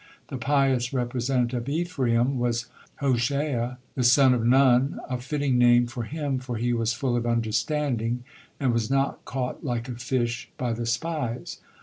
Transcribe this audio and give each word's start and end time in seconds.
The 0.29 0.37
pious 0.37 0.93
representative 0.93 1.61
of 1.69 1.69
Ephraim 1.69 2.39
was 2.39 2.65
Hoshea, 3.01 3.75
the 3.93 4.03
son 4.03 4.33
of 4.33 4.43
Nun, 4.43 4.99
a 5.07 5.19
fitting 5.19 5.59
name 5.59 5.85
for 5.85 6.05
him, 6.05 6.39
for 6.39 6.55
he 6.57 6.73
was 6.73 6.91
full 6.91 7.15
of 7.15 7.27
understanding 7.27 8.23
and 8.59 8.73
was 8.73 8.89
not 8.89 9.23
caught 9.25 9.63
like 9.63 9.87
a 9.87 9.91
fish 9.91 10.49
by 10.57 10.73
the 10.73 10.87
spies. 10.87 11.59